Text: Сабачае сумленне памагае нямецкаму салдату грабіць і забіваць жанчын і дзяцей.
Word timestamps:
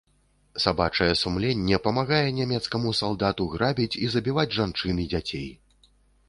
Сабачае 0.63 1.09
сумленне 1.23 1.77
памагае 1.87 2.23
нямецкаму 2.39 2.95
салдату 3.01 3.47
грабіць 3.53 3.99
і 4.07 4.11
забіваць 4.15 4.49
жанчын 4.61 5.05
і 5.07 5.07
дзяцей. 5.13 5.47